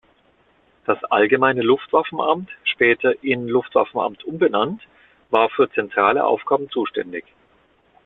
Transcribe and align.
Das 0.87 0.97
Allgemeine 1.11 1.61
Luftwaffenamt, 1.61 2.49
später 2.63 3.23
in 3.23 3.47
Luftwaffenamt 3.47 4.23
umbenannt, 4.23 4.81
war 5.29 5.47
für 5.51 5.69
zentrale 5.73 6.23
Aufgaben 6.25 6.71
zuständig. 6.71 7.23